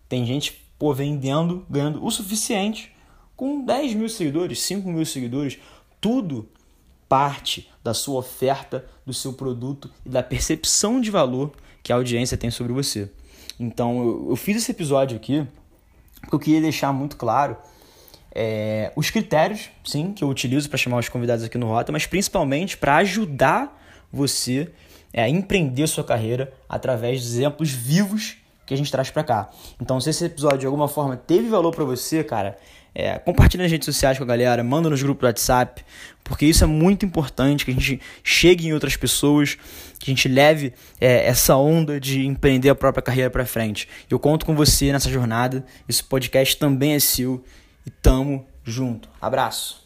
Tem 0.09 0.25
gente 0.27 0.65
pô, 0.79 0.93
vendendo, 0.93 1.65
ganhando 1.69 2.05
o 2.05 2.11
suficiente 2.11 2.93
com 3.37 3.65
10 3.65 3.95
mil 3.95 4.09
seguidores, 4.09 4.61
5 4.61 4.89
mil 4.89 5.07
seguidores. 5.07 5.59
Tudo 6.01 6.49
parte 7.09 7.71
da 7.83 7.95
sua 7.95 8.19
oferta, 8.19 8.85
do 9.07 9.13
seu 9.13 9.33
produto 9.33 9.91
e 10.05 10.09
da 10.09 10.23
percepção 10.23 11.01
de 11.01 11.11
valor 11.11 11.53
que 11.83 11.93
a 11.93 11.97
audiência 11.97 12.37
tem 12.37 12.51
sobre 12.51 12.73
você. 12.73 13.11
Então 13.59 14.27
eu, 14.29 14.37
fiz 14.37 14.57
esse 14.57 14.71
episódio 14.71 15.17
aqui 15.17 15.47
porque 16.21 16.35
eu 16.35 16.39
queria 16.39 16.61
deixar 16.61 16.93
muito 16.93 17.17
claro 17.17 17.57
é, 18.35 18.93
os 18.97 19.11
critérios, 19.11 19.71
sim, 19.85 20.13
que 20.13 20.25
eu 20.25 20.29
utilizo 20.29 20.69
para 20.69 20.77
chamar 20.77 20.99
os 20.99 21.09
convidados 21.09 21.45
aqui 21.45 21.57
no 21.57 21.69
Rota, 21.69 21.93
mas 21.93 22.07
principalmente 22.07 22.77
para 22.77 22.97
ajudar 22.97 23.81
você 24.13 24.71
é, 25.13 25.23
a 25.23 25.29
empreender 25.29 25.87
sua 25.87 26.03
carreira 26.03 26.53
através 26.69 27.21
de 27.21 27.29
exemplos 27.29 27.71
vivos 27.71 28.37
que 28.67 28.75
a 28.75 28.77
gente 28.77 28.91
traz 28.91 29.11
para 29.11 29.23
cá. 29.23 29.51
Então, 29.81 30.01
se 30.01 30.11
esse 30.11 30.25
episódio 30.25 30.61
de 30.61 30.67
alguma 30.67 30.89
forma 30.89 31.17
teve 31.17 31.49
valor 31.49 31.71
para 31.71 31.85
você, 31.85 32.25
cara, 32.25 32.59
é, 32.95 33.19
compartilha 33.19 33.63
nas 33.63 33.71
redes 33.71 33.87
sociais 33.87 34.17
com 34.17 34.25
a 34.25 34.27
galera, 34.27 34.63
manda 34.65 34.89
nos 34.89 35.03
grupos 35.03 35.21
do 35.21 35.27
WhatsApp, 35.27 35.85
porque 36.23 36.47
isso 36.47 36.65
é 36.65 36.67
muito 36.67 37.05
importante, 37.05 37.65
que 37.65 37.71
a 37.71 37.75
gente 37.75 38.01
chegue 38.23 38.69
em 38.69 38.73
outras 38.73 38.97
pessoas, 38.97 39.59
que 39.99 40.11
a 40.11 40.15
gente 40.15 40.29
leve 40.29 40.73
é, 41.01 41.27
essa 41.27 41.57
onda 41.57 42.01
de 42.01 42.27
empreender 42.27 42.71
a 42.71 42.75
própria 42.75 43.03
carreira 43.03 43.31
para 43.31 43.45
frente. 43.45 43.89
Eu 44.09 44.19
conto 44.19 44.47
com 44.47 44.55
você 44.55 44.93
nessa 44.93 45.11
jornada, 45.11 45.65
esse 45.89 46.03
podcast 46.03 46.57
também 46.57 46.95
é 46.95 47.01
seu 47.01 47.45
e 47.87 47.91
tamo 47.91 48.47
junto. 48.65 49.09
Abraço! 49.21 49.84